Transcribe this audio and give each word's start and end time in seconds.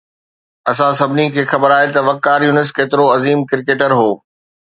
اسان 0.71 0.91
سڀني 0.99 1.25
کي 1.35 1.41
خبر 1.51 1.69
آهي 1.77 1.89
ته 1.95 2.01
وقار 2.07 2.41
يونس 2.47 2.69
ڪيترو 2.77 3.05
عظيم 3.17 3.39
ڪرڪيٽر 3.51 3.91
هو 3.99 4.09